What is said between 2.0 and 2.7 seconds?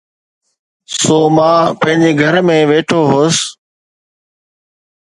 گهر ۾